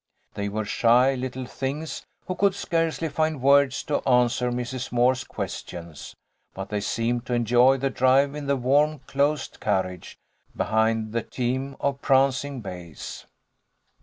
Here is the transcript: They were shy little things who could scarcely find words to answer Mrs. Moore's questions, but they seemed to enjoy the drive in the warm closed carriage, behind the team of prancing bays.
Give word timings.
They 0.33 0.49
were 0.49 0.65
shy 0.65 1.13
little 1.13 1.45
things 1.45 2.07
who 2.25 2.33
could 2.33 2.55
scarcely 2.55 3.07
find 3.07 3.39
words 3.39 3.83
to 3.83 4.01
answer 4.09 4.49
Mrs. 4.51 4.91
Moore's 4.91 5.23
questions, 5.23 6.15
but 6.55 6.69
they 6.69 6.81
seemed 6.81 7.27
to 7.27 7.35
enjoy 7.35 7.77
the 7.77 7.91
drive 7.91 8.33
in 8.33 8.47
the 8.47 8.55
warm 8.57 9.01
closed 9.05 9.59
carriage, 9.59 10.17
behind 10.57 11.11
the 11.13 11.21
team 11.21 11.75
of 11.79 12.01
prancing 12.01 12.61
bays. 12.61 13.27